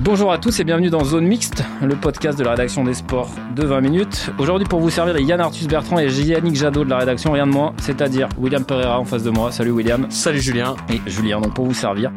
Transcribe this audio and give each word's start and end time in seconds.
Bonjour 0.00 0.30
à 0.30 0.38
tous 0.38 0.60
et 0.60 0.64
bienvenue 0.64 0.90
dans 0.90 1.04
Zone 1.04 1.26
Mixte, 1.26 1.64
le 1.82 1.96
podcast 1.96 2.38
de 2.38 2.44
la 2.44 2.52
rédaction 2.52 2.84
des 2.84 2.94
sports 2.94 3.30
de 3.56 3.64
20 3.64 3.80
minutes. 3.80 4.30
Aujourd'hui 4.38 4.66
pour 4.66 4.78
vous 4.80 4.90
servir, 4.90 5.18
il 5.18 5.22
y 5.22 5.24
a 5.24 5.28
Yann 5.30 5.40
Arthus 5.40 5.66
Bertrand 5.66 5.98
et 5.98 6.06
Yannick 6.06 6.54
Jadot 6.54 6.84
de 6.84 6.90
la 6.90 6.98
rédaction, 6.98 7.32
rien 7.32 7.46
de 7.46 7.52
moins, 7.52 7.74
c'est-à-dire 7.78 8.28
William 8.38 8.64
Pereira 8.64 9.00
en 9.00 9.04
face 9.04 9.24
de 9.24 9.30
moi. 9.30 9.50
Salut 9.50 9.72
William. 9.72 10.08
Salut 10.10 10.40
Julien. 10.40 10.76
Et 10.88 11.00
Julien, 11.10 11.40
donc 11.40 11.54
pour 11.54 11.64
vous 11.64 11.74
servir, 11.74 12.12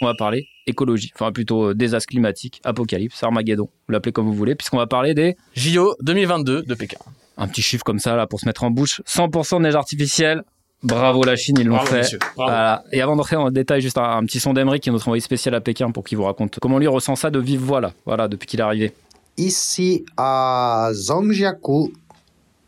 on 0.00 0.06
va 0.06 0.14
parler 0.14 0.46
écologie, 0.66 1.10
enfin 1.14 1.32
plutôt 1.32 1.70
euh, 1.70 1.74
désastre 1.74 2.08
climatique, 2.08 2.60
apocalypse, 2.64 3.22
Armageddon, 3.22 3.68
vous 3.86 3.92
l'appelez 3.92 4.12
comme 4.12 4.26
vous 4.26 4.32
voulez, 4.32 4.54
puisqu'on 4.54 4.78
va 4.78 4.86
parler 4.86 5.14
des 5.14 5.36
JO 5.54 5.94
2022 6.00 6.62
de 6.62 6.74
Pékin. 6.74 6.98
un 7.36 7.48
petit 7.48 7.62
chiffre 7.62 7.84
comme 7.84 7.98
ça 7.98 8.16
là 8.16 8.26
pour 8.26 8.40
se 8.40 8.46
mettre 8.46 8.64
en 8.64 8.70
bouche. 8.70 9.02
100% 9.06 9.58
de 9.58 9.62
neige 9.62 9.74
artificielle. 9.74 10.42
Bravo 10.84 11.24
la 11.24 11.34
Chine, 11.34 11.56
ils 11.58 11.66
l'ont 11.66 11.78
fait. 11.78 12.16
Voilà. 12.36 12.84
Et 12.92 13.00
avant 13.00 13.16
d'entrer 13.16 13.36
dans 13.36 13.46
le 13.46 13.50
détail, 13.50 13.80
juste 13.80 13.98
un, 13.98 14.18
un 14.18 14.24
petit 14.24 14.38
son 14.38 14.52
d'Emery 14.52 14.80
qui 14.80 14.90
est 14.90 14.92
notre 14.92 15.08
envoyé 15.08 15.20
spécial 15.20 15.54
à 15.54 15.60
Pékin 15.60 15.90
pour 15.90 16.04
qu'il 16.04 16.18
vous 16.18 16.24
raconte 16.24 16.58
comment 16.60 16.78
lui 16.78 16.86
ressent 16.86 17.16
ça 17.16 17.30
de 17.30 17.38
vive 17.38 17.60
voix 17.60 17.80
là, 17.80 17.92
voilà, 18.04 18.28
depuis 18.28 18.46
qu'il 18.46 18.60
est 18.60 18.64
arrivé. 18.64 18.92
Ici 19.36 20.04
à 20.16 20.90
Zhangjiakou, 20.92 21.90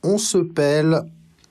on 0.02 0.18
se 0.18 0.38
pèle 0.38 1.02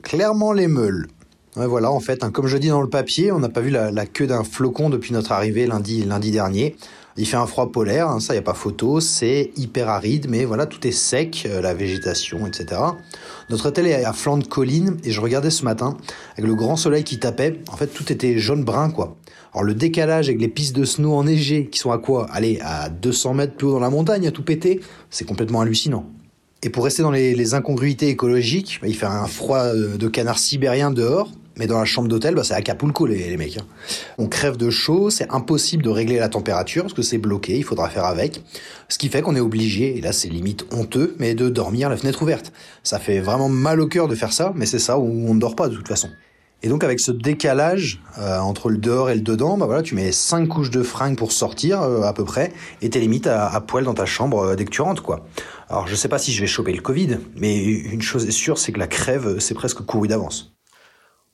clairement 0.01 0.53
les 0.53 0.67
meules. 0.67 1.07
Ouais, 1.55 1.67
voilà, 1.67 1.91
en 1.91 2.01
fait, 2.01 2.23
hein, 2.23 2.31
comme 2.31 2.47
je 2.47 2.57
dis 2.57 2.67
dans 2.67 2.81
le 2.81 2.89
papier, 2.89 3.31
on 3.31 3.39
n'a 3.39 3.47
pas 3.47 3.61
vu 3.61 3.69
la, 3.69 3.91
la 3.91 4.05
queue 4.05 4.27
d'un 4.27 4.43
flocon 4.43 4.89
depuis 4.89 5.13
notre 5.13 5.31
arrivée 5.31 5.67
lundi, 5.67 6.03
lundi 6.03 6.31
dernier. 6.31 6.75
Il 7.17 7.25
fait 7.25 7.37
un 7.37 7.47
froid 7.47 7.71
polaire, 7.71 8.09
hein, 8.09 8.19
ça 8.19 8.35
y 8.35 8.37
a 8.37 8.41
pas 8.41 8.53
photo, 8.53 8.99
c'est 8.99 9.51
hyper 9.55 9.87
aride, 9.87 10.27
mais 10.29 10.43
voilà, 10.43 10.65
tout 10.65 10.85
est 10.85 10.91
sec, 10.91 11.47
euh, 11.49 11.61
la 11.61 11.73
végétation, 11.73 12.45
etc. 12.45 12.81
Notre 13.49 13.67
hôtel 13.67 13.87
est 13.87 14.03
à 14.03 14.11
flanc 14.11 14.37
de 14.37 14.45
colline 14.45 14.97
et 15.05 15.11
je 15.11 15.21
regardais 15.21 15.49
ce 15.49 15.63
matin 15.63 15.95
avec 16.33 16.45
le 16.45 16.55
grand 16.55 16.75
soleil 16.75 17.05
qui 17.05 17.17
tapait. 17.17 17.61
En 17.71 17.77
fait, 17.77 17.87
tout 17.87 18.11
était 18.11 18.37
jaune-brun, 18.37 18.89
quoi. 18.89 19.15
Alors 19.53 19.63
le 19.63 19.73
décalage 19.73 20.27
avec 20.27 20.41
les 20.41 20.49
pistes 20.49 20.75
de 20.75 20.83
snow 20.83 21.13
enneigées 21.13 21.67
qui 21.67 21.79
sont 21.79 21.91
à 21.91 21.99
quoi? 21.99 22.27
Allez, 22.31 22.59
à 22.61 22.89
200 22.89 23.33
mètres 23.35 23.55
plus 23.55 23.67
haut 23.67 23.71
dans 23.73 23.79
la 23.79 23.89
montagne, 23.89 24.27
à 24.27 24.31
tout 24.31 24.43
péter, 24.43 24.81
c'est 25.09 25.23
complètement 25.23 25.61
hallucinant. 25.61 26.05
Et 26.63 26.69
pour 26.69 26.83
rester 26.83 27.01
dans 27.01 27.11
les, 27.11 27.33
les 27.33 27.53
incongruités 27.53 28.09
écologiques, 28.09 28.79
bah, 28.81 28.89
il 28.89 28.95
fait 28.95 29.05
un 29.05 29.27
froid 29.27 29.59
euh, 29.59 29.95
de 29.95 30.07
canard 30.09 30.37
sibérien 30.37 30.91
dehors, 30.91 31.31
mais 31.57 31.67
dans 31.67 31.79
la 31.79 31.85
chambre 31.85 32.07
d'hôtel, 32.07 32.35
bah, 32.35 32.43
c'est 32.43 32.53
Acapulco 32.53 33.05
les, 33.05 33.29
les 33.29 33.37
mecs. 33.37 33.57
hein. 33.57 33.65
On 34.17 34.27
crève 34.27 34.57
de 34.57 34.69
chaud, 34.69 35.09
c'est 35.09 35.31
impossible 35.31 35.83
de 35.83 35.89
régler 35.89 36.17
la 36.17 36.29
température 36.29 36.83
parce 36.83 36.93
que 36.93 37.01
c'est 37.01 37.17
bloqué, 37.17 37.57
il 37.57 37.63
faudra 37.63 37.89
faire 37.89 38.05
avec. 38.05 38.43
Ce 38.89 38.97
qui 38.97 39.09
fait 39.09 39.21
qu'on 39.21 39.35
est 39.35 39.39
obligé, 39.41 39.97
et 39.97 40.01
là 40.01 40.11
c'est 40.11 40.29
limite 40.29 40.65
honteux, 40.71 41.15
mais 41.19 41.35
de 41.35 41.49
dormir 41.49 41.89
la 41.89 41.97
fenêtre 41.97 42.21
ouverte. 42.21 42.51
Ça 42.83 42.99
fait 42.99 43.19
vraiment 43.19 43.49
mal 43.49 43.79
au 43.81 43.87
cœur 43.87 44.07
de 44.07 44.15
faire 44.15 44.33
ça, 44.33 44.53
mais 44.55 44.65
c'est 44.65 44.79
ça 44.79 44.97
où 44.99 45.05
on 45.05 45.33
ne 45.33 45.39
dort 45.39 45.55
pas 45.55 45.69
de 45.69 45.75
toute 45.75 45.87
façon. 45.87 46.09
Et 46.63 46.67
donc 46.67 46.83
avec 46.83 46.99
ce 46.99 47.11
décalage 47.11 48.01
euh, 48.17 48.39
entre 48.39 48.69
le 48.69 48.77
dehors 48.77 49.09
et 49.11 49.15
le 49.15 49.21
dedans, 49.21 49.57
bah 49.57 49.65
voilà, 49.67 49.83
tu 49.83 49.93
mets 49.93 50.11
cinq 50.11 50.47
couches 50.47 50.71
de 50.71 50.81
fringues 50.81 51.17
pour 51.17 51.31
sortir 51.31 51.81
euh, 51.81 52.01
à 52.01 52.13
peu 52.13 52.23
près, 52.23 52.53
et 52.81 52.89
t'es 52.89 52.99
limite 52.99 53.27
à, 53.27 53.47
à 53.47 53.61
poil 53.61 53.83
dans 53.83 53.93
ta 53.93 54.05
chambre 54.05 54.39
euh, 54.39 54.55
dès 54.55 54.65
que 54.65 54.71
tu 54.71 54.81
rentres 54.81 55.03
quoi. 55.03 55.27
Alors 55.69 55.85
je 55.85 55.93
sais 55.95 56.07
pas 56.07 56.17
si 56.17 56.31
je 56.31 56.41
vais 56.41 56.47
choper 56.47 56.73
le 56.73 56.81
Covid, 56.81 57.19
mais 57.35 57.61
une 57.63 58.01
chose 58.01 58.25
est 58.25 58.31
sûre, 58.31 58.57
c'est 58.57 58.71
que 58.71 58.79
la 58.79 58.87
crève 58.87 59.37
c'est 59.39 59.53
presque 59.53 59.81
couru 59.81 60.07
d'avance. 60.07 60.54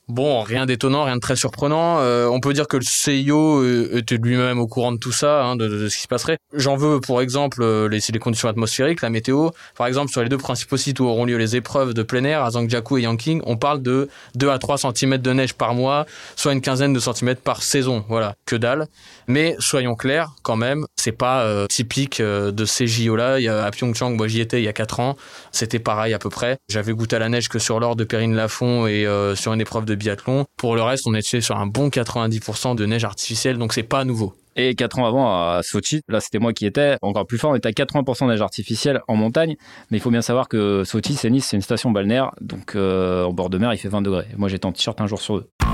Bon, 0.08 0.42
rien 0.42 0.66
d'étonnant, 0.66 1.04
rien 1.04 1.14
de 1.14 1.20
très 1.20 1.36
surprenant. 1.36 2.00
Euh, 2.00 2.26
on 2.26 2.40
peut 2.40 2.52
dire 2.52 2.66
que 2.66 2.76
le 2.76 2.82
CIO 2.82 3.62
euh, 3.62 3.98
était 3.98 4.16
lui-même 4.16 4.58
au 4.58 4.66
courant 4.66 4.90
de 4.90 4.98
tout 4.98 5.12
ça, 5.12 5.44
hein, 5.44 5.54
de, 5.54 5.88
ce 5.88 5.94
qui 5.94 6.02
se 6.02 6.08
passerait. 6.08 6.38
J'en 6.52 6.74
veux 6.74 7.00
pour 7.00 7.22
exemple 7.22 7.62
euh, 7.62 7.88
les, 7.88 8.00
les 8.12 8.18
conditions 8.18 8.48
atmosphériques, 8.48 9.00
la 9.00 9.10
météo. 9.10 9.50
Par 9.76 9.86
exemple, 9.86 10.10
sur 10.10 10.20
les 10.20 10.28
deux 10.28 10.38
principaux 10.38 10.76
sites 10.76 10.98
où 10.98 11.04
auront 11.04 11.24
lieu 11.24 11.36
les 11.36 11.54
épreuves 11.54 11.94
de 11.94 12.02
plein 12.02 12.24
air, 12.24 12.42
à 12.42 12.50
Zhangjiakou 12.50 12.98
et 12.98 13.02
Yanqing, 13.02 13.42
on 13.46 13.56
parle 13.56 13.80
de 13.80 14.08
2 14.34 14.50
à 14.50 14.58
3 14.58 14.78
cm 14.78 15.18
de 15.18 15.32
neige 15.32 15.54
par 15.54 15.72
mois, 15.72 16.04
soit 16.34 16.52
une 16.52 16.62
quinzaine 16.62 16.92
de 16.92 17.00
centimètres 17.00 17.40
par 17.40 17.62
saison. 17.62 18.04
Voilà, 18.08 18.34
que 18.44 18.56
dalle. 18.56 18.88
Mais 19.28 19.54
soyons 19.60 19.94
clairs, 19.94 20.32
quand 20.42 20.56
même, 20.56 20.84
c'est 20.96 21.12
pas 21.12 21.66
typique 21.68 22.20
de 22.20 22.64
ces 22.64 22.88
JO-là. 22.88 23.36
À 23.64 23.70
Pyeongchang, 23.70 24.16
moi 24.16 24.26
j'y 24.26 24.40
étais 24.40 24.60
il 24.60 24.64
y 24.64 24.68
a 24.68 24.72
4 24.72 24.98
ans, 24.98 25.16
c'était 25.52 25.78
pareil 25.78 26.12
à 26.12 26.18
peu 26.18 26.28
près. 26.28 26.58
J'avais 26.68 26.92
goûté 26.92 27.16
à 27.16 27.18
la 27.20 27.28
neige 27.28 27.48
que 27.48 27.60
sur 27.60 27.78
l'or 27.78 27.94
de 27.94 28.02
Perrine 28.02 28.34
Lafont 28.34 28.88
et 28.88 29.06
sur 29.36 29.52
une 29.52 29.60
épreuve 29.60 29.84
de 29.84 29.91
biathlon. 29.94 30.46
Pour 30.56 30.74
le 30.74 30.82
reste, 30.82 31.06
on 31.06 31.14
était 31.14 31.40
sur 31.40 31.56
un 31.56 31.66
bon 31.66 31.88
90% 31.88 32.74
de 32.76 32.86
neige 32.86 33.04
artificielle, 33.04 33.58
donc 33.58 33.72
c'est 33.72 33.82
pas 33.82 34.04
nouveau. 34.04 34.34
Et 34.54 34.74
quatre 34.74 34.98
ans 34.98 35.06
avant, 35.06 35.32
à 35.32 35.60
Sochi, 35.62 36.02
là 36.08 36.20
c'était 36.20 36.38
moi 36.38 36.52
qui 36.52 36.66
étais 36.66 36.96
encore 37.00 37.26
plus 37.26 37.38
fort, 37.38 37.52
on 37.52 37.54
était 37.54 37.68
à 37.68 37.72
80% 37.72 38.26
de 38.26 38.32
neige 38.32 38.42
artificielle 38.42 39.00
en 39.08 39.16
montagne, 39.16 39.56
mais 39.90 39.96
il 39.96 40.00
faut 40.00 40.10
bien 40.10 40.20
savoir 40.20 40.48
que 40.48 40.84
Sochi, 40.84 41.14
c'est 41.14 41.30
Nice, 41.30 41.46
c'est 41.46 41.56
une 41.56 41.62
station 41.62 41.90
balnéaire, 41.90 42.32
donc 42.40 42.76
euh, 42.76 43.24
en 43.24 43.32
bord 43.32 43.48
de 43.48 43.56
mer 43.56 43.72
il 43.72 43.78
fait 43.78 43.88
20 43.88 44.02
degrés. 44.02 44.26
Moi 44.36 44.48
j'étais 44.48 44.66
en 44.66 44.72
t-shirt 44.72 45.00
un 45.00 45.06
jour 45.06 45.20
sur 45.22 45.36
deux. 45.36 45.71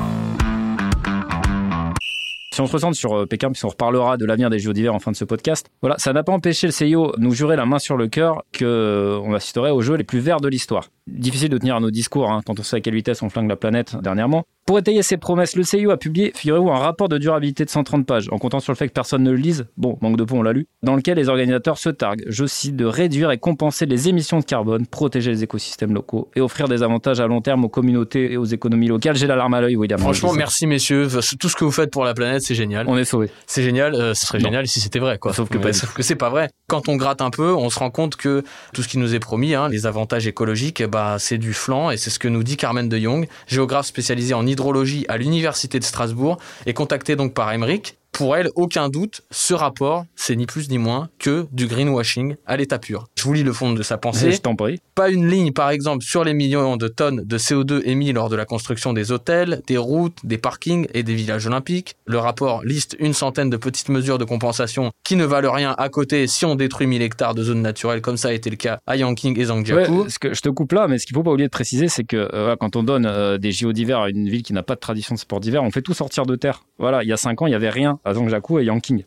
Si 2.59 2.63
on 2.63 2.67
se 2.67 2.73
ressent 2.73 2.93
sur 2.93 3.17
euh, 3.17 3.25
Pékin, 3.25 3.53
puisqu'on 3.53 3.69
reparlera 3.69 4.17
de 4.17 4.27
l'avenir 4.27 4.51
des 4.51 4.59
JO 4.59 4.73
d'hiver 4.73 4.93
en 4.93 4.99
fin 4.99 5.13
de 5.13 5.17
ce 5.17 5.25
podcast, 5.25 5.71
voilà, 5.81 5.95
ça 5.99 6.13
n'a 6.13 6.25
pas 6.25 6.33
empêché 6.33 6.67
le 6.67 6.73
CIO 6.73 7.13
nous 7.17 7.33
jurer 7.33 7.55
la 7.55 7.67
main 7.67 7.79
sur 7.79 7.97
le 7.97 8.09
cœur 8.09 8.43
qu'on 8.59 9.33
assisterait 9.33 9.71
aux 9.71 9.81
jeux 9.81 9.95
les 9.95 10.03
plus 10.03 10.19
verts 10.19 10.41
de 10.41 10.49
l'histoire. 10.49 10.89
Difficile 11.07 11.51
de 11.51 11.59
tenir 11.59 11.81
nos 11.81 11.93
discours 11.93 12.33
hein, 12.33 12.41
quand 12.45 12.59
on 12.59 12.65
sait 12.65 12.79
à 12.79 12.81
quelle 12.81 12.95
vitesse 12.95 13.23
on 13.23 13.31
flingue 13.31 13.49
la 13.49 13.55
planète 13.55 13.95
dernièrement. 14.03 14.45
Pour 14.67 14.79
étayer 14.79 15.03
ses 15.03 15.17
promesses, 15.17 15.57
le 15.57 15.63
CIO 15.63 15.91
a 15.91 15.97
publié, 15.97 16.31
figurez-vous, 16.35 16.69
un 16.69 16.79
rapport 16.79 17.09
de 17.09 17.17
durabilité 17.17 17.65
de 17.65 17.71
130 17.71 18.05
pages, 18.05 18.29
en 18.31 18.37
comptant 18.37 18.61
sur 18.61 18.71
le 18.71 18.77
fait 18.77 18.87
que 18.87 18.93
personne 18.93 19.23
ne 19.23 19.31
le 19.31 19.39
lise, 19.39 19.67
bon, 19.79 19.97
manque 20.03 20.19
de 20.19 20.25
peau, 20.25 20.35
on 20.35 20.43
l'a 20.43 20.53
lu, 20.53 20.67
dans 20.83 20.95
lequel 20.95 21.17
les 21.17 21.31
organisateurs 21.31 21.79
se 21.79 21.89
targuent, 21.89 22.25
je 22.27 22.45
cite, 22.45 22.77
de 22.77 22.85
réduire 22.85 23.31
et 23.31 23.39
compenser 23.39 23.87
les 23.87 24.11
émissions 24.11 24.41
de 24.41 24.45
carbone, 24.45 24.87
protéger 24.87 25.31
les 25.31 25.43
écosystèmes 25.43 25.95
locaux 25.95 26.29
et 26.37 26.43
offrir 26.43 26.69
des 26.69 26.83
avantages 26.83 27.19
à 27.19 27.27
long 27.27 27.41
terme 27.41 27.65
aux 27.65 27.71
communautés 27.71 28.31
et 28.33 28.37
aux 28.37 28.45
économies 28.45 28.89
locales. 28.89 29.17
J'ai 29.17 29.27
l'alarme 29.27 29.55
à 29.55 29.63
l'œil, 29.63 29.77
William. 29.77 29.99
Franchement, 29.99 30.35
merci 30.35 30.67
messieurs. 30.67 31.09
Tout 31.41 31.49
ce 31.49 31.57
que 31.57 31.65
vous 31.65 31.73
faites 31.73 31.91
pour 31.91 32.05
la 32.05 32.13
planète, 32.13 32.43
c'est 32.49 32.55
génial. 32.55 32.87
On 32.89 32.97
est 32.97 33.05
sauvés. 33.05 33.31
C'est 33.47 33.63
génial, 33.63 33.95
euh, 33.95 34.15
ce 34.15 34.27
serait 34.27 34.39
Non. 34.39 34.45
génial 34.47 34.67
si 34.67 34.81
c'était 34.81 34.99
vrai, 34.99 35.19
quoi. 35.19 35.33
Que 35.33 35.37
sauf 35.37 35.49
que 35.95 36.03
c'est 36.03 36.17
pas 36.17 36.31
vrai. 36.31 36.49
Quand 36.67 36.89
on 36.89 36.97
gratte 36.97 37.21
un 37.21 37.31
peu, 37.31 37.55
on 37.55 37.69
se 37.69 37.79
rend 37.79 37.91
compte 37.91 38.17
que 38.17 38.43
tout 38.73 38.83
ce 38.83 38.89
qui 38.89 38.97
nous 38.99 39.15
est 39.15 39.19
promis, 39.21 39.55
hein, 39.55 39.69
les 39.69 39.85
avantages 39.87 40.27
écologiques, 40.27 40.83
bah, 40.83 41.17
c'est 41.19 41.39
du 41.39 41.53
flanc 41.53 41.91
et 41.91 41.97
c'est 41.99 42.11
ce 42.11 42.19
que 42.19 42.29
nous 42.29 42.43
dit 42.43 42.57
Carmen 42.57 42.89
de 42.89 42.99
Jong, 42.99 43.29
géographe 43.47 43.87
spécialisée 43.87 44.33
en 44.35 44.47
hydrologie 44.47 45.05
à 45.09 45.19
l'université 45.19 45.79
de 45.79 45.85
Strasbourg 45.85 46.39
et 46.67 46.73
contactée 46.73 47.17
donc 47.17 47.35
par 47.35 47.53
Emmerich. 47.53 47.97
Pour 48.19 48.35
elle, 48.35 48.51
aucun 48.57 48.89
doute, 48.89 49.21
ce 49.31 49.55
rapport, 49.55 50.05
c'est 50.17 50.35
ni 50.35 50.47
plus 50.47 50.69
ni 50.71 50.79
moins 50.79 51.09
que 51.21 51.47
du 51.53 51.69
greenwashing 51.69 52.35
à 52.47 52.57
l'état 52.57 52.81
pur. 52.81 53.07
Je 53.15 53.23
vous 53.23 53.33
lis 53.33 53.45
le 53.45 53.53
fond 53.53 53.73
de 53.73 53.83
sa 53.85 53.97
pensée. 53.97 54.33
Je 54.33 54.41
t'en 54.41 54.57
prie. 54.57 54.81
Pas 54.97 55.09
une 55.09 55.29
ligne, 55.29 55.53
par 55.53 55.71
exemple, 55.71 56.05
sur 56.05 56.25
les 56.25 56.35
millions 56.35 56.77
de 56.77 56.89
tonnes 56.89 57.23
de 57.25 57.39
CO2 57.39 57.81
émis 57.85 58.13
lors 58.13 58.29
de 58.29 58.35
la 58.35 58.45
construction 58.45 58.93
des 58.93 59.13
hôtels, 59.13 59.63
des 59.69 59.77
routes, 59.77 60.19
des 60.25 60.37
parkings 60.37 60.89
et 60.95 61.05
des 61.05 61.15
villages 61.15 61.47
olympiques. 61.47 61.95
Le 62.07 62.19
rapport 62.19 62.65
liste 62.65 62.97
une 62.99 63.13
centaine 63.13 63.51
de 63.51 63.57
petites 63.57 63.89
mesures 63.89 64.19
de 64.19 64.25
compensation 64.25 64.91
qui 65.05 65.15
ne 65.15 65.25
valent 65.25 65.53
rien 65.53 65.77
à 65.79 65.89
côté 65.89 66.27
si 66.27 66.45
on 66.45 66.57
détruit 66.57 66.89
1000 66.89 67.03
hectares 67.03 67.37
de 67.37 67.45
zones 67.45 67.63
naturelles, 67.63 68.01
comme 68.01 68.17
ça 68.17 68.31
a 68.31 68.33
été 68.33 68.51
le 68.51 68.57
cas 68.57 68.81
à 68.89 68.97
Yanqing 68.97 69.39
et 69.39 69.45
Zhangjiakou. 69.45 70.03
Ouais, 70.03 70.11
ce 70.11 70.19
que 70.19 70.35
je 70.35 70.41
te 70.41 70.49
coupe 70.49 70.73
là, 70.73 70.89
mais 70.89 70.99
ce 70.99 71.07
qu'il 71.07 71.15
faut 71.15 71.23
pas 71.23 71.31
oublier 71.31 71.47
de 71.47 71.53
préciser, 71.53 71.87
c'est 71.87 72.03
que 72.03 72.29
euh, 72.35 72.57
quand 72.59 72.75
on 72.75 72.83
donne 72.83 73.07
euh, 73.07 73.39
des 73.39 73.53
JO 73.53 73.73
d'hiver 73.73 74.01
à 74.01 74.11
une 74.11 74.29
ville 74.29 74.43
qui 74.43 74.55
n'a 74.55 74.65
pas 74.65 74.75
de 74.75 74.81
tradition 74.81 75.15
de 75.15 75.21
sport 75.21 75.39
d'hiver, 75.39 75.63
on 75.63 75.71
fait 75.71 75.83
tout 75.83 75.95
sortir 75.95 76.27
de 76.27 76.35
terre. 76.35 76.65
Voilà, 76.81 77.05
il 77.05 77.09
y 77.09 77.13
a 77.13 77.17
cinq 77.17 77.43
ans, 77.43 77.47
il 77.47 77.53
y 77.53 77.55
avait 77.55 77.71
rien 77.71 78.01
à 78.09 78.15
Zhangjiakou 78.15 78.59
et 78.59 78.65
Yanqing. 78.65 79.05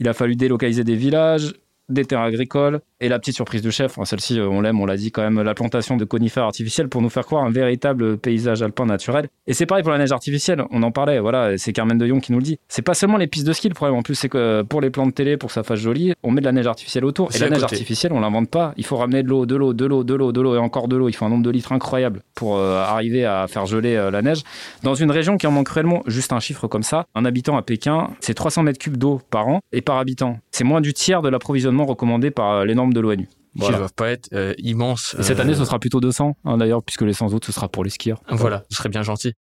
Il 0.00 0.08
a 0.08 0.12
fallu 0.12 0.36
délocaliser 0.36 0.84
des 0.84 0.96
villages, 0.96 1.54
des 1.88 2.04
terres 2.04 2.20
agricoles, 2.20 2.80
et 3.00 3.08
la 3.08 3.18
petite 3.18 3.34
surprise 3.34 3.62
de 3.62 3.70
chef, 3.70 3.92
enfin, 3.92 4.04
celle-ci, 4.04 4.38
euh, 4.38 4.48
on 4.48 4.60
l'aime, 4.60 4.80
on 4.80 4.86
l'a 4.86 4.96
dit 4.96 5.10
quand 5.10 5.22
même, 5.22 5.42
la 5.42 5.54
plantation 5.54 5.96
de 5.96 6.04
conifères 6.04 6.44
artificiels 6.44 6.88
pour 6.88 7.02
nous 7.02 7.08
faire 7.08 7.26
croire 7.26 7.44
un 7.44 7.50
véritable 7.50 8.16
paysage 8.16 8.62
alpin 8.62 8.86
naturel. 8.86 9.28
Et 9.46 9.54
c'est 9.54 9.66
pareil 9.66 9.82
pour 9.82 9.92
la 9.92 9.98
neige 9.98 10.12
artificielle, 10.12 10.64
on 10.70 10.82
en 10.82 10.92
parlait, 10.92 11.18
voilà, 11.18 11.58
c'est 11.58 11.72
Carmen 11.72 11.98
de 11.98 12.06
Jong 12.06 12.20
qui 12.20 12.32
nous 12.32 12.38
le 12.38 12.44
dit. 12.44 12.58
C'est 12.68 12.82
pas 12.82 12.94
seulement 12.94 13.16
les 13.16 13.26
pistes 13.26 13.46
de 13.46 13.52
ski 13.52 13.68
le 13.68 13.74
problème, 13.74 13.96
en 13.96 14.02
plus, 14.02 14.14
c'est 14.14 14.28
que 14.28 14.38
euh, 14.38 14.64
pour 14.64 14.80
les 14.80 14.90
plans 14.90 15.06
de 15.06 15.12
télé, 15.12 15.36
pour 15.36 15.48
que 15.48 15.54
ça 15.54 15.62
fasse 15.62 15.80
joli, 15.80 16.14
on 16.22 16.30
met 16.30 16.40
de 16.40 16.46
la 16.46 16.52
neige 16.52 16.66
artificielle 16.66 17.04
autour. 17.04 17.34
Et 17.34 17.38
la 17.38 17.48
neige 17.48 17.62
côté. 17.62 17.74
artificielle, 17.74 18.12
on 18.12 18.20
l'invente 18.20 18.48
pas. 18.48 18.72
Il 18.76 18.84
faut 18.84 18.96
ramener 18.96 19.22
de 19.22 19.28
l'eau, 19.28 19.46
de 19.46 19.56
l'eau, 19.56 19.74
de 19.74 19.84
l'eau, 19.84 20.04
de 20.04 20.14
l'eau, 20.14 20.32
de 20.32 20.40
l'eau 20.40 20.54
et 20.54 20.58
encore 20.58 20.88
de 20.88 20.96
l'eau. 20.96 21.08
Il 21.08 21.12
faut 21.12 21.24
un 21.24 21.28
nombre 21.28 21.42
de 21.44 21.50
litres 21.50 21.72
incroyable 21.72 22.22
pour 22.34 22.56
euh, 22.56 22.82
arriver 22.82 23.24
à 23.24 23.46
faire 23.48 23.66
geler 23.66 23.96
euh, 23.96 24.10
la 24.10 24.22
neige. 24.22 24.42
Dans 24.82 24.94
une 24.94 25.10
région 25.10 25.36
qui 25.36 25.46
en 25.46 25.50
manque 25.50 25.66
cruellement, 25.66 26.02
juste 26.06 26.32
un 26.32 26.40
chiffre 26.40 26.68
comme 26.68 26.82
ça, 26.82 27.06
un 27.14 27.24
habitant 27.24 27.56
à 27.56 27.62
Pékin, 27.62 28.10
c'est 28.20 28.34
300 28.34 28.62
mètres 28.62 28.78
cubes 28.78 28.96
d'eau 28.96 29.20
par 29.30 29.48
an 29.48 29.60
et 29.72 29.80
par 29.80 29.98
habitant. 29.98 30.38
C'est 30.50 30.64
moins 30.64 30.80
du 30.80 30.92
tiers 30.92 31.22
de 31.22 31.28
l'approvisionnement 31.28 31.71
recommandé 31.80 32.30
par 32.30 32.50
euh, 32.52 32.64
les 32.64 32.74
normes 32.74 32.92
de 32.92 33.00
l'ONU. 33.00 33.26
Qui 33.54 33.60
Voilà. 33.60 33.78
doivent 33.78 33.92
pas 33.94 34.10
être 34.10 34.28
euh, 34.32 34.54
immenses. 34.58 35.14
Et 35.18 35.22
cette 35.22 35.38
Euh, 35.38 35.42
année, 35.42 35.54
ce 35.54 35.64
sera 35.64 35.78
plutôt 35.78 36.00
200, 36.00 36.36
hein, 36.44 36.56
d'ailleurs, 36.56 36.82
puisque 36.82 37.02
les 37.02 37.12
100 37.12 37.34
autres, 37.34 37.46
ce 37.46 37.52
sera 37.52 37.68
pour 37.68 37.84
les 37.84 37.90
skieurs. 37.90 38.22
Voilà, 38.30 38.64
ce 38.70 38.76
serait 38.78 38.88
bien 38.88 39.02
gentil. 39.02 39.34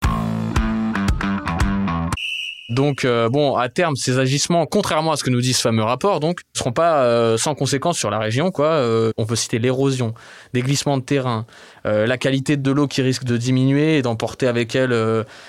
Donc 2.72 3.04
euh, 3.04 3.28
bon, 3.28 3.58
à 3.58 3.68
terme, 3.68 3.98
ces 3.98 4.18
agissements, 4.18 4.66
contrairement 4.66 5.12
à 5.12 5.18
ce 5.18 5.26
que 5.26 5.30
nous 5.30 5.42
dit 5.42 5.52
ce 5.52 5.62
fameux 5.62 5.84
rapport, 5.84 6.22
donc, 6.22 6.40
seront 6.54 6.72
pas 6.72 7.04
euh, 7.04 7.38
sans 7.38 7.54
conséquences 7.54 7.98
sur 7.98 8.10
la 8.10 8.18
région. 8.18 8.50
Quoi. 8.50 8.68
Euh, 8.68 9.12
on 9.18 9.26
peut 9.26 9.36
citer 9.36 9.60
l'érosion, 9.60 10.14
des 10.54 10.62
glissements 10.62 10.98
de 10.98 11.04
terrain, 11.04 11.46
la 11.84 12.18
qualité 12.18 12.58
de 12.58 12.72
l'eau 12.72 12.88
qui 12.88 13.02
risque 13.02 13.24
de 13.24 13.38
diminuer 13.38 13.98
et 13.98 14.02
d'emporter 14.04 14.46
avec 14.46 14.76
elle 14.76 14.96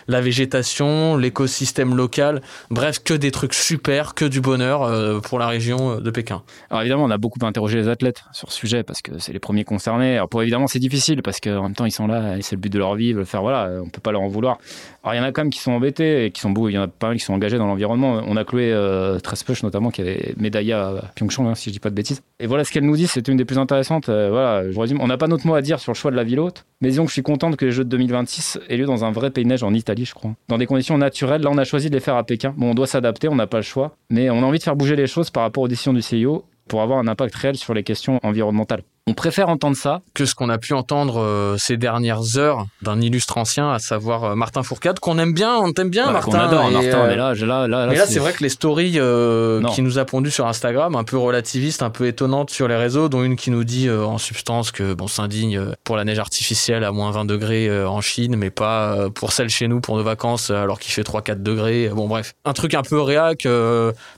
la 0.09 0.21
végétation, 0.23 1.19
l'écosystème 1.19 1.95
local. 1.95 2.41
Bref, 2.71 3.01
que 3.05 3.13
des 3.13 3.31
trucs 3.31 3.53
super, 3.53 4.15
que 4.15 4.25
du 4.25 4.41
bonheur 4.41 5.21
pour 5.21 5.39
la 5.39 5.47
région 5.47 6.01
de 6.01 6.11
Pékin. 6.11 6.43
Alors 6.71 6.81
évidemment, 6.81 7.05
on 7.05 7.11
a 7.11 7.19
beaucoup 7.19 7.45
interrogé 7.45 7.77
les 7.77 7.89
athlètes 7.89 8.25
sur 8.33 8.51
ce 8.51 8.59
sujet 8.59 8.83
parce 8.83 9.03
que 9.03 9.19
c'est 9.19 9.35
les 9.35 9.41
premiers 9.41 9.65
concernés. 9.65 10.17
Alors 10.17 10.31
pour 10.31 10.41
évidemment, 10.41 10.69
c'est 10.69 10.79
difficile 10.79 11.23
parce 11.23 11.39
qu'en 11.39 11.65
même 11.65 11.75
temps, 11.75 11.85
ils 11.85 11.93
sont 11.93 12.07
là 12.07 12.39
et 12.39 12.43
c'est 12.43 12.57
le 12.57 12.63
but 12.63 12.73
de 12.73 12.79
leur 12.79 12.95
vie, 12.95 13.13
de 13.13 13.19
le 13.19 13.27
faire. 13.27 13.43
Voilà, 13.43 13.69
on 13.85 13.91
peut 13.91 14.01
pas 14.01 14.13
leur 14.13 14.23
en 14.23 14.29
vouloir. 14.29 14.57
Alors 15.05 15.15
il 15.15 15.19
y 15.19 15.21
en 15.21 15.25
a 15.25 15.33
quand 15.33 15.43
même 15.43 15.51
qui 15.51 15.61
sont 15.61 15.73
embêtés 15.73 16.25
et 16.25 16.31
qui 16.31 16.41
sont 16.41 16.51
beaux. 16.51 16.71
Il 16.71 16.73
y 16.73 16.79
en 16.79 16.83
a 16.85 16.89
pas 16.89 17.12
qui 17.19 17.25
sont 17.25 17.35
engagés 17.35 17.59
dans 17.59 17.67
l'environnement. 17.67 18.23
On 18.27 18.37
a 18.37 18.45
Chloé 18.45 18.73
euh, 18.73 19.19
Trespuch 19.19 19.63
notamment 19.63 19.91
qui 19.91 20.01
avait 20.01 20.35
médaillé 20.37 20.73
à 20.73 21.11
Pyeongchang, 21.15 21.47
hein, 21.47 21.55
si 21.55 21.71
je 21.71 21.75
dis 21.75 21.81
pas 21.81 21.91
de 21.91 21.95
bêtises. 21.95 22.23
Et 22.41 22.47
voilà 22.47 22.65
ce 22.65 22.73
qu'elle 22.73 22.85
nous 22.85 22.97
dit, 22.97 23.07
c'est 23.07 23.27
une 23.29 23.37
des 23.37 23.45
plus 23.45 23.59
intéressantes. 23.59 24.09
Euh, 24.09 24.31
voilà, 24.31 24.71
je 24.71 24.79
résume. 24.79 24.99
On 25.01 25.07
n'a 25.07 25.17
pas 25.17 25.29
notre 25.29 25.47
mot 25.47 25.55
à 25.55 25.63
dire 25.63 25.81
sur 25.81 25.93
le 25.93 25.97
choix 25.97 26.11
de 26.11 26.17
la 26.17 26.25
ville 26.25 26.41
haute, 26.41 26.65
mais 26.81 26.89
disons 26.89 27.05
que 27.05 27.09
je 27.09 27.15
suis 27.15 27.23
contente 27.23 27.57
que 27.57 27.65
les 27.65 27.73
Jeux 27.73 27.85
de 27.85 27.91
2026 27.91 28.61
aient 28.69 28.77
lieu 28.77 28.87
dans 28.87 29.05
un 29.05 29.13
vrai 29.13 29.31
pays 29.31 29.45
neige 29.45 29.63
en 29.63 29.75
Italie, 29.75 30.05
je 30.05 30.15
crois. 30.15 30.33
Dans 30.49 30.59
des 30.59 30.67
conditions 30.67 30.99
naturelles. 30.99 31.43
Là, 31.43 31.51
on 31.51 31.59
a 31.59 31.65
choisi 31.65 31.91
de 31.91 31.95
les 31.95 32.01
faire 32.01 32.17
à 32.17 32.25
Pékin. 32.25 32.55
Bon, 32.57 32.71
on 32.71 32.75
doit 32.75 32.87
s'adapter, 32.87 33.29
on 33.29 33.37
n'a 33.37 33.47
pas 33.47 33.59
le 33.59 33.63
choix, 33.63 33.97
mais 34.11 34.31
on 34.31 34.39
a 34.39 34.47
envie 34.47 34.59
de 34.59 34.65
faire 34.65 34.77
bouger 34.77 34.97
les 34.97 35.07
choses 35.07 35.31
par 35.31 35.43
rapport 35.43 35.63
aux 35.63 35.69
décisions 35.69 35.93
du 35.93 36.03
CIO 36.03 36.45
pour 36.69 36.83
avoir 36.83 36.99
un 36.99 37.09
impact 37.09 37.35
réel 37.35 37.57
sur 37.57 37.75
les 37.75 37.83
questions 37.83 38.21
environnementales. 38.23 38.83
On 39.09 39.15
préfère 39.15 39.49
entendre 39.49 39.77
ça. 39.77 40.01
Que 40.15 40.25
ce 40.27 40.37
qu'on 40.37 40.49
a 40.49 40.59
pu 40.59 40.75
entendre 40.75 41.21
euh, 41.21 41.57
ces 41.59 41.77
dernières 41.77 42.39
heures 42.39 42.67
d'un 42.83 43.01
illustre 43.01 43.37
ancien, 43.37 43.73
à 43.73 43.81
savoir 43.81 44.23
euh, 44.23 44.35
Martin 44.37 44.63
Fourcade, 44.63 45.01
qu'on 45.01 45.19
aime 45.19 45.35
bien, 45.35 45.57
on 45.57 45.73
t'aime 45.73 45.91
bien, 45.91 46.05
Voilà, 46.05 46.21
Martin. 46.21 46.31
qu'on 46.31 46.45
adore, 46.45 46.69
et, 46.69 46.73
Martin. 46.73 46.99
euh, 47.01 47.09
Mais 47.09 47.17
là, 47.17 47.35
j'ai- 47.35 47.45
là, 47.47 47.67
là, 47.67 47.87
là, 47.87 47.87
Mais 47.91 47.97
là, 47.99 48.07
c'est 48.07 48.21
vrai 48.21 48.33
que 48.33 48.45
les 48.45 48.49
stories 48.49 48.93
qui 49.75 49.83
nous 49.83 49.99
a 49.99 50.05
pondu 50.05 50.31
sur 50.31 50.47
Instagram, 50.47 50.95
un 50.95 51.03
peu 51.03 51.17
relativistes, 51.19 51.83
un 51.83 51.91
peu 51.91 52.07
étonnantes 52.07 52.51
sur 52.51 52.69
les 52.69 52.77
réseaux, 52.77 53.09
dont 53.09 53.25
une 53.25 53.35
qui 53.35 53.51
nous 53.51 53.65
dit 53.65 53.91
en 53.91 54.19
substance 54.19 54.71
que 54.71 54.95
bon, 54.95 55.09
s'indigne 55.09 55.61
pour 55.83 55.97
la 55.97 56.05
neige 56.05 56.21
artificielle 56.21 56.85
à 56.85 56.93
moins 56.93 57.11
20 57.11 57.25
degrés 57.25 57.85
en 57.85 58.01
Chine, 58.01 58.37
mais 58.37 58.51
pas 58.51 59.11
pour 59.11 59.33
celle 59.33 59.49
chez 59.49 59.67
nous 59.67 59.81
pour 59.81 59.97
nos 59.97 60.05
vacances 60.05 60.51
alors 60.51 60.79
qu'il 60.79 60.93
fait 60.93 61.03
3-4 61.03 61.43
degrés. 61.43 61.89
Bon, 61.93 62.07
bref, 62.07 62.35
un 62.45 62.53
truc 62.53 62.75
un 62.75 62.83
peu 62.83 63.01
réac, 63.01 63.49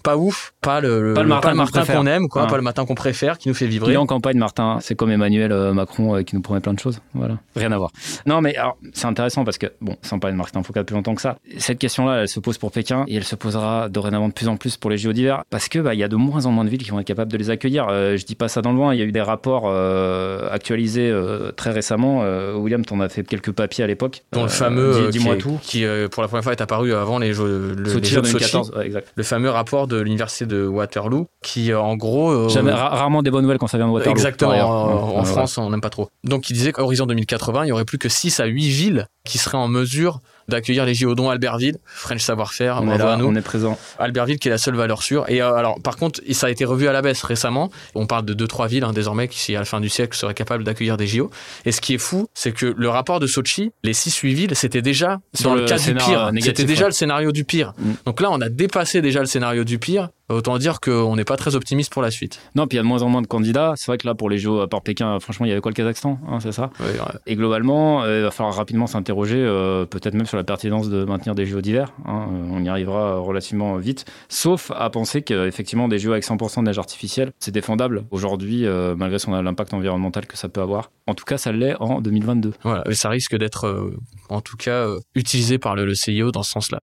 pas 0.02 0.16
ouf, 0.18 0.52
pas 0.60 0.82
le, 0.82 1.14
Pas 1.14 1.22
le 1.22 1.28
Martin 1.28 1.54
qu'on 1.86 2.06
aime, 2.06 2.28
quoi, 2.28 2.46
pas 2.48 2.56
le 2.56 2.62
matin 2.62 2.84
qu'on 2.84 2.94
préfère, 2.94 3.38
qui 3.38 3.48
nous 3.48 3.54
fait 3.54 3.64
Il 3.64 3.70
vibrer. 3.70 3.94
est 3.94 3.96
en 3.96 4.04
campagne, 4.06 4.36
Martin. 4.36 4.73
C'est 4.80 4.94
comme 4.94 5.10
Emmanuel 5.10 5.52
euh, 5.52 5.72
Macron 5.72 6.16
euh, 6.16 6.22
qui 6.22 6.34
nous 6.36 6.42
promet 6.42 6.60
plein 6.60 6.72
de 6.74 6.78
choses. 6.78 7.00
Voilà. 7.14 7.38
Rien 7.56 7.72
à 7.72 7.78
voir. 7.78 7.90
Non, 8.26 8.40
mais 8.40 8.56
alors, 8.56 8.76
c'est 8.92 9.06
intéressant 9.06 9.44
parce 9.44 9.58
que, 9.58 9.66
bon, 9.80 9.96
sans 10.02 10.18
parler 10.18 10.32
de 10.32 10.38
Martin 10.38 10.62
Foucault 10.62 10.80
depuis 10.80 10.94
longtemps 10.94 11.14
que 11.14 11.20
ça, 11.20 11.36
cette 11.58 11.78
question-là, 11.78 12.22
elle 12.22 12.28
se 12.28 12.40
pose 12.40 12.58
pour 12.58 12.70
Pékin 12.72 13.04
et 13.08 13.16
elle 13.16 13.24
se 13.24 13.36
posera 13.36 13.88
dorénavant 13.88 14.28
de 14.28 14.32
plus 14.32 14.48
en 14.48 14.56
plus 14.56 14.76
pour 14.76 14.90
les 14.90 14.98
JO 14.98 15.12
d'hiver 15.12 15.42
parce 15.50 15.68
que, 15.68 15.78
bah, 15.78 15.94
il 15.94 16.00
y 16.00 16.04
a 16.04 16.08
de 16.08 16.16
moins 16.16 16.46
en 16.46 16.50
moins 16.50 16.64
de 16.64 16.70
villes 16.70 16.82
qui 16.82 16.90
vont 16.90 17.00
être 17.00 17.06
capables 17.06 17.30
de 17.32 17.36
les 17.38 17.50
accueillir. 17.50 17.86
Euh, 17.90 18.16
je 18.16 18.24
dis 18.24 18.34
pas 18.34 18.48
ça 18.48 18.62
dans 18.62 18.70
le 18.72 18.76
loin. 18.76 18.94
Il 18.94 18.98
y 18.98 19.02
a 19.02 19.06
eu 19.06 19.12
des 19.12 19.20
rapports 19.22 19.64
euh, 19.66 20.48
actualisés 20.50 21.10
euh, 21.10 21.52
très 21.52 21.70
récemment. 21.70 22.22
William, 22.56 22.84
t'en 22.84 23.00
as 23.00 23.08
fait 23.08 23.22
quelques 23.24 23.52
papiers 23.52 23.84
à 23.84 23.86
l'époque. 23.86 24.22
Dont 24.32 24.42
le 24.42 24.48
fameux, 24.48 25.08
dis- 25.10 25.18
Dis-moi 25.18 25.36
qui, 25.36 25.40
tout. 25.42 25.58
qui 25.62 25.84
pour 26.10 26.22
la 26.22 26.28
première 26.28 26.42
fois 26.44 26.52
est 26.52 26.60
apparu 26.60 26.92
avant 26.94 27.18
les 27.18 27.32
Jeux, 27.32 27.74
le, 27.76 27.82
les 27.84 27.90
Sochi 27.90 28.10
jeux 28.12 28.18
en 28.18 28.22
de 28.22 28.26
Sochi. 28.26 28.44
2014. 28.52 28.72
Ouais, 28.76 28.86
exact. 28.86 29.12
Le 29.14 29.22
fameux 29.22 29.50
rapport 29.50 29.86
de 29.86 30.00
l'université 30.00 30.46
de 30.46 30.66
Waterloo, 30.66 31.26
qui 31.42 31.72
en 31.74 31.96
gros. 31.96 32.48
Jamais, 32.48 32.72
ra- 32.72 32.88
rarement 32.90 33.22
des 33.22 33.30
bonnes 33.30 33.42
nouvelles 33.42 33.58
quand 33.58 33.66
ça 33.66 33.78
vient 33.78 33.86
de 33.86 33.92
Waterloo. 33.92 34.12
Exactement. 34.16 34.52
En, 34.66 35.16
en 35.16 35.20
Ouais, 35.20 35.24
France, 35.24 35.58
on 35.58 35.70
n'aime 35.70 35.80
pas 35.80 35.90
trop. 35.90 36.10
Donc, 36.22 36.50
il 36.50 36.54
disait 36.54 36.72
qu'à 36.72 36.82
horizon 36.82 37.06
2080, 37.06 37.64
il 37.64 37.68
y 37.68 37.72
aurait 37.72 37.84
plus 37.84 37.98
que 37.98 38.08
6 38.08 38.40
à 38.40 38.46
8 38.46 38.68
villes 38.68 39.08
qui 39.24 39.38
seraient 39.38 39.58
en 39.58 39.68
mesure 39.68 40.20
d'accueillir 40.48 40.84
les 40.84 40.94
JO, 40.94 41.14
dont 41.14 41.30
Albertville, 41.30 41.78
French 41.86 42.20
savoir-faire, 42.20 42.82
On 42.82 43.34
est 43.34 43.40
présent. 43.40 43.78
Albertville 43.98 44.38
qui 44.38 44.48
est 44.48 44.50
la 44.50 44.58
seule 44.58 44.74
valeur 44.74 45.02
sûre. 45.02 45.24
Et 45.28 45.40
euh, 45.40 45.54
alors, 45.54 45.80
par 45.80 45.96
contre, 45.96 46.20
ça 46.32 46.48
a 46.48 46.50
été 46.50 46.64
revu 46.64 46.86
à 46.88 46.92
la 46.92 47.02
baisse 47.02 47.22
récemment. 47.22 47.70
On 47.94 48.06
parle 48.06 48.24
de 48.24 48.34
2-3 48.34 48.68
villes 48.68 48.84
hein, 48.84 48.92
désormais 48.92 49.28
qui, 49.28 49.56
à 49.56 49.58
la 49.58 49.64
fin 49.64 49.80
du 49.80 49.88
siècle, 49.88 50.16
seraient 50.16 50.34
capables 50.34 50.64
d'accueillir 50.64 50.96
des 50.96 51.06
JO. 51.06 51.30
Et 51.64 51.72
ce 51.72 51.80
qui 51.80 51.94
est 51.94 51.98
fou, 51.98 52.28
c'est 52.34 52.52
que 52.52 52.74
le 52.76 52.88
rapport 52.88 53.20
de 53.20 53.26
Sochi, 53.26 53.72
les 53.82 53.94
6-8 53.94 54.34
villes, 54.34 54.54
c'était 54.54 54.82
déjà 54.82 55.20
Sur 55.34 55.50
dans 55.50 55.54
le, 55.54 55.62
le 55.62 55.66
cas 55.68 55.76
du 55.76 55.82
scénario 55.82 56.30
pire. 56.30 56.42
C'était 56.44 56.64
déjà 56.64 56.82
ouais. 56.82 56.88
le 56.88 56.94
scénario 56.94 57.32
du 57.32 57.44
pire. 57.44 57.72
Mm. 57.78 57.92
Donc 58.06 58.20
là, 58.20 58.30
on 58.30 58.40
a 58.40 58.48
dépassé 58.48 59.00
déjà 59.00 59.20
le 59.20 59.26
scénario 59.26 59.64
du 59.64 59.78
pire. 59.78 60.10
Autant 60.30 60.56
dire 60.56 60.80
qu'on 60.80 61.16
n'est 61.16 61.24
pas 61.24 61.36
très 61.36 61.54
optimiste 61.54 61.92
pour 61.92 62.00
la 62.00 62.10
suite. 62.10 62.40
Non, 62.54 62.66
puis 62.66 62.76
il 62.76 62.78
y 62.78 62.80
a 62.80 62.82
de 62.82 62.88
moins 62.88 63.02
en 63.02 63.08
moins 63.10 63.20
de 63.20 63.26
candidats. 63.26 63.74
C'est 63.76 63.86
vrai 63.88 63.98
que 63.98 64.06
là, 64.06 64.14
pour 64.14 64.30
les 64.30 64.38
JO 64.38 64.60
à 64.60 64.68
part 64.68 64.80
Pékin, 64.80 65.20
franchement, 65.20 65.44
il 65.44 65.50
y 65.50 65.52
avait 65.52 65.60
quoi 65.60 65.70
le 65.70 65.74
Kazakhstan 65.74 66.18
hein, 66.28 66.40
C'est 66.40 66.52
ça 66.52 66.70
ouais. 66.80 66.86
Et 67.26 67.36
globalement, 67.36 68.02
euh, 68.02 68.20
il 68.20 68.22
va 68.22 68.30
falloir 68.30 68.54
rapidement 68.54 68.86
s'interroger, 68.86 69.36
euh, 69.38 69.84
peut-être 69.84 70.14
même 70.14 70.24
sur 70.26 70.38
la 70.38 70.44
pertinence 70.44 70.88
de 70.88 71.04
maintenir 71.04 71.34
des 71.34 71.44
JO 71.44 71.60
d'hiver. 71.60 71.92
hein. 72.06 72.28
Euh, 72.32 72.48
on 72.52 72.64
y 72.64 72.68
arrivera 72.70 73.18
relativement 73.18 73.76
vite. 73.76 74.06
Sauf 74.30 74.70
à 74.74 74.88
penser 74.88 75.20
qu'effectivement, 75.22 75.88
des 75.88 75.98
JO 75.98 76.12
avec 76.12 76.24
100% 76.24 76.60
de 76.60 76.66
neige 76.68 76.78
artificielle, 76.78 77.32
c'est 77.38 77.52
défendable 77.52 78.04
aujourd'hui, 78.10 78.64
malgré 78.96 79.18
son 79.18 79.32
l'impact 79.32 79.74
environnemental 79.74 80.26
que 80.26 80.36
ça 80.36 80.48
peut 80.48 80.60
avoir. 80.62 80.90
En 81.06 81.14
tout 81.14 81.24
cas, 81.24 81.36
ça 81.36 81.52
l'est 81.52 81.74
en 81.80 82.00
2022. 82.00 82.54
Voilà, 82.62 82.82
et 82.88 82.94
ça 82.94 83.08
risque 83.10 83.36
d'être, 83.36 83.92
en 84.30 84.40
tout 84.40 84.56
cas, 84.56 84.86
utilisé 85.14 85.58
par 85.58 85.74
le, 85.74 85.84
le 85.84 85.94
CIO 85.94 86.30
dans 86.30 86.42
ce 86.42 86.52
sens-là. 86.52 86.78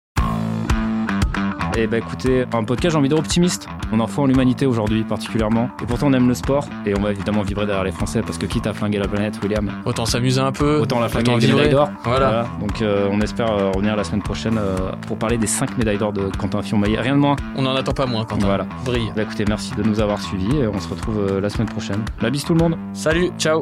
Et 1.78 1.88
bah 1.88 1.98
écoutez, 2.00 2.46
un 2.54 2.64
podcast, 2.64 2.92
j'ai 2.94 2.98
envie 3.00 3.08
d'être 3.08 3.20
optimiste. 3.20 3.68
On 3.94 4.00
en 4.02 4.08
faut 4.08 4.22
en 4.24 4.26
l'humanité 4.26 4.66
aujourd'hui, 4.66 5.04
particulièrement. 5.04 5.70
Et 5.82 5.86
pourtant, 5.86 6.08
on 6.08 6.14
aime 6.14 6.28
le 6.28 6.34
sport. 6.34 6.66
Et 6.86 6.94
on 6.98 7.02
va 7.02 7.12
évidemment 7.12 7.42
vibrer 7.44 7.66
derrière 7.66 7.84
les 7.86 7.92
Français, 7.94 8.22
parce 8.22 8.38
que 8.38 8.46
quitte 8.46 8.68
à 8.68 8.74
flinguer 8.74 9.00
la 9.00 9.08
planète, 9.08 9.40
William, 9.42 9.72
Autant 9.86 10.06
s'amuser 10.06 10.42
un 10.42 10.52
peu, 10.52 10.80
autant 10.80 11.00
la 11.00 11.08
flinguer 11.08 11.30
autant 11.30 11.32
avec 11.38 11.42
des 11.42 11.48
vibrer. 11.48 11.68
médailles 11.68 11.86
d'or. 11.86 11.90
Voilà. 12.04 12.46
Donc 12.60 12.82
euh, 12.82 13.08
on 13.12 13.22
espère 13.22 13.52
euh, 13.52 13.72
revenir 13.72 13.96
la 13.96 14.04
semaine 14.04 14.22
prochaine 14.22 14.58
euh, 14.58 14.92
pour 15.08 15.18
parler 15.18 15.38
des 15.38 15.48
5 15.48 15.78
médailles 15.78 15.98
d'or 15.98 16.12
de 16.14 16.30
Quentin 16.38 16.62
Fillon-Maillet. 16.62 17.00
Rien 17.00 17.16
de 17.16 17.22
moins. 17.22 17.36
On 17.56 17.62
n'en 17.62 17.76
attend 17.76 17.94
pas 17.94 18.06
moins, 18.06 18.26
Quentin. 18.26 18.46
Voilà. 18.46 18.66
Brille. 18.86 19.12
Bah, 19.16 19.24
écoutez, 19.24 19.46
merci 19.48 19.74
de 19.76 19.84
nous 19.84 20.00
avoir 20.02 20.22
suivis 20.22 20.58
et 20.58 20.68
on 20.68 20.80
se 20.80 20.90
retrouve 20.90 21.40
la 21.40 21.50
semaine 21.50 21.70
prochaine. 21.70 22.04
La 22.22 22.30
bise 22.30 22.44
tout 22.44 22.54
le 22.54 22.60
monde. 22.60 22.78
Salut, 22.94 23.32
ciao. 23.40 23.62